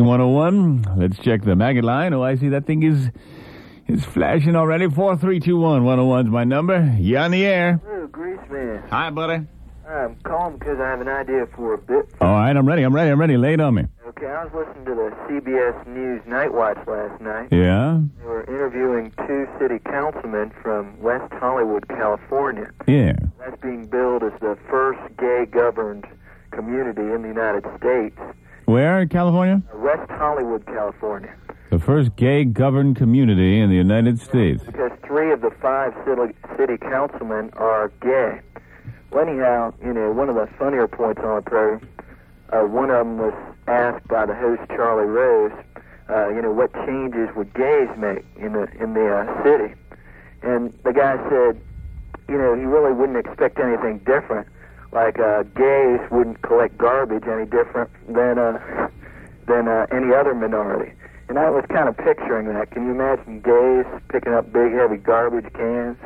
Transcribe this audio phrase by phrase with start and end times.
[0.00, 0.96] 101.
[0.96, 2.12] Let's check the maggot line.
[2.14, 3.10] Oh, I see that thing is
[3.86, 4.88] is flashing already.
[4.88, 6.94] 4321 101's my number.
[6.98, 7.80] You on the air?
[7.84, 8.88] Hello, Greaseman.
[8.88, 9.46] Hi, buddy.
[9.86, 12.08] I'm calling because I have an idea for a bit.
[12.20, 12.82] All right, I'm ready.
[12.82, 13.10] I'm ready.
[13.10, 13.36] I'm ready.
[13.36, 13.84] Lay it on me.
[14.08, 17.48] Okay, I was listening to the CBS News Nightwatch last night.
[17.50, 18.00] Yeah?
[18.18, 22.70] They were interviewing two city councilmen from West Hollywood, California.
[22.86, 23.12] Yeah.
[23.38, 26.06] That's being billed as the first gay-governed
[26.52, 28.18] community in the United States.
[28.66, 29.62] Where in California?
[29.74, 31.34] West Hollywood, California.
[31.70, 34.62] The first gay governed community in the United States.
[34.64, 35.92] Because three of the five
[36.56, 38.40] city, councilmen are gay.
[39.10, 41.88] Well, anyhow, you know, one of the funnier points on the program,
[42.52, 43.34] uh, one of them was
[43.66, 45.52] asked by the host Charlie Rose,
[46.08, 49.74] uh, you know, what changes would gays make in the in the uh, city,
[50.42, 51.60] and the guy said,
[52.28, 54.46] you know, he really wouldn't expect anything different.
[54.94, 58.88] Like uh, gays wouldn't collect garbage any different than uh,
[59.48, 60.92] than uh, any other minority.
[61.28, 62.70] And I was kind of picturing that.
[62.70, 65.96] Can you imagine gays picking up big, heavy garbage cans?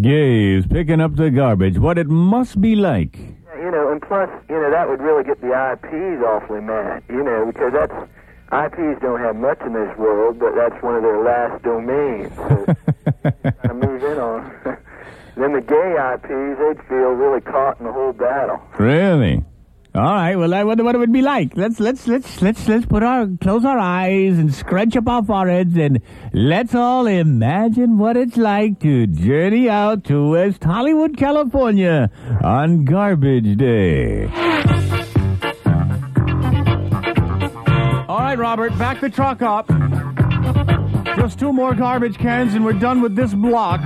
[0.00, 1.78] Gays picking up the garbage.
[1.78, 3.18] What it must be like.
[3.58, 7.24] You know, and plus, you know, that would really get the IPs awfully mad, you
[7.24, 7.92] know, because that's,
[8.52, 12.32] IPs don't have much in this world, but that's one of their last domains.
[13.24, 14.78] So kind of move in on.
[15.78, 18.60] Then the gay IPs, they'd feel really caught in the whole battle.
[18.78, 19.44] Really?
[19.94, 20.36] All right.
[20.36, 21.56] Well, I wonder what it would be like.
[21.56, 25.76] Let's let's let's let's let's put our close our eyes and scrunch up our foreheads
[25.76, 26.00] and
[26.32, 32.10] let's all imagine what it's like to journey out to West Hollywood, California
[32.44, 34.26] on Garbage Day.
[38.08, 39.68] All right, Robert, back the truck up.
[41.16, 43.80] Just two more garbage cans and we're done with this block.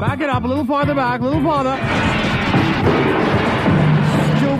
[0.00, 1.76] Back it up a little farther back, a little farther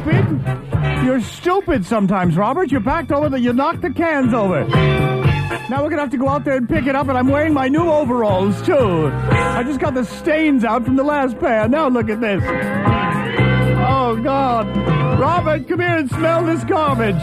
[0.00, 1.04] stupid.
[1.04, 2.70] You're stupid sometimes, Robert.
[2.70, 4.64] You backed over the, you knocked the cans over.
[4.66, 7.52] Now we're gonna have to go out there and pick it up, and I'm wearing
[7.52, 9.10] my new overalls too.
[9.12, 11.68] I just got the stains out from the last pair.
[11.68, 12.42] Now look at this.
[13.88, 14.66] Oh God,
[15.18, 17.22] Robert, come here and smell this garbage.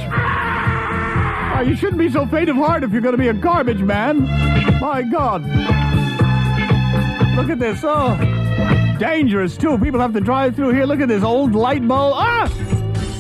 [1.56, 4.22] Oh, you shouldn't be so faint of heart if you're gonna be a garbage man.
[4.80, 5.44] My God.
[7.38, 7.80] Look at this.
[7.84, 8.18] Oh
[8.98, 9.78] dangerous too.
[9.78, 10.86] People have to drive through here.
[10.86, 12.16] Look at this old light bulb.
[12.18, 12.50] Ah!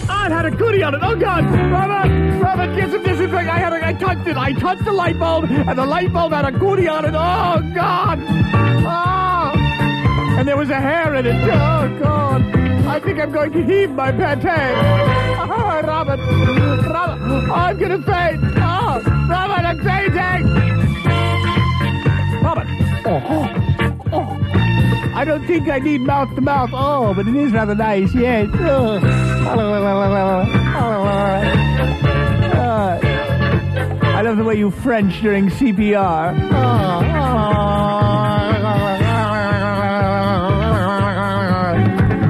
[0.09, 1.01] Ah, it had a goodie on it.
[1.03, 1.44] Oh God!
[1.45, 2.41] Robert!
[2.41, 3.50] Robert, get some disinfectant.
[3.50, 4.38] I had a, I touched it.
[4.38, 7.13] I touched the light bulb, and the light bulb had a goodie on it.
[7.13, 8.19] Oh God!
[8.88, 9.51] Ah!
[10.39, 11.35] And there was a hair in it.
[11.35, 12.41] Oh God!
[12.88, 14.45] I think I'm going to heave my pate.
[14.45, 16.19] Oh, Robert!
[16.19, 17.51] Robert!
[17.51, 18.44] I'm gonna faint.
[18.57, 20.47] Oh, Robert, I'm fainting.
[22.41, 22.67] Robert!
[23.06, 23.22] Oh.
[23.29, 23.76] Oh.
[25.17, 26.69] I don't think I need mouth to mouth.
[26.73, 28.47] Oh, but it is rather nice, yes.
[28.53, 29.00] Uh,
[34.03, 36.38] I love the way you French during CPR.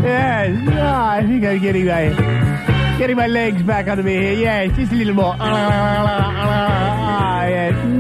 [0.02, 4.31] Yes, oh, I think I'm getting my getting my legs back under me here.
[4.31, 5.36] Yes, just a little more.
[5.38, 6.08] Ah.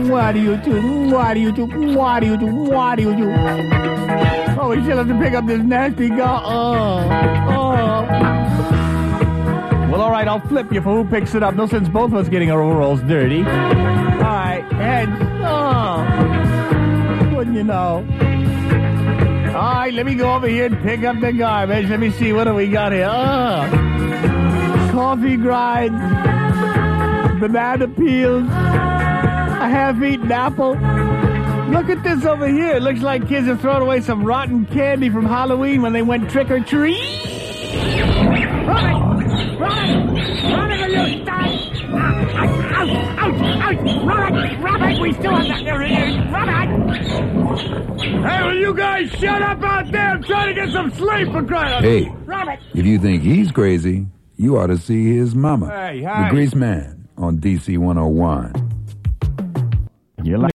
[0.09, 1.09] What do you do?
[1.09, 1.65] What do you do?
[1.65, 2.45] What do you do?
[2.45, 4.56] What do you do?
[4.77, 6.41] We still have to pick up this nasty guy.
[6.45, 6.99] Oh,
[7.49, 8.05] oh.
[9.89, 11.55] Well, all right, I'll flip you for who picks it up.
[11.55, 13.39] No sense both of us getting our overalls dirty.
[13.39, 15.11] All right, heads.
[15.43, 16.03] Oh,
[17.35, 18.05] wouldn't you know?
[19.55, 21.89] All right, let me go over here and pick up the garbage.
[21.89, 23.09] Let me see, what do we got here?
[23.09, 23.67] Oh,
[24.91, 25.99] coffee grinds,
[27.39, 30.77] banana peels, a half-eaten apple.
[31.69, 32.75] Look at this over here.
[32.77, 36.29] It looks like kids have thrown away some rotten candy from Halloween when they went
[36.29, 36.97] trick or treat.
[36.97, 39.59] Run it!
[39.59, 40.43] Run it!
[40.53, 41.45] Run it, will you stop?
[41.45, 42.29] Ouch!
[42.35, 43.41] Ouch!
[43.61, 44.05] Ouch!
[44.05, 44.59] Run it!
[44.59, 46.29] Robert, we still have that.
[46.31, 46.97] Robert!
[48.29, 50.09] Hey, will you guys shut up out there?
[50.11, 52.59] I'm trying to get some sleep for crying out Hey, Robert!
[52.73, 54.07] if you think he's crazy,
[54.37, 55.67] you ought to see his mama.
[55.69, 56.29] Hey, The hi.
[56.31, 58.53] Greaseman on DC 101.
[60.23, 60.51] You like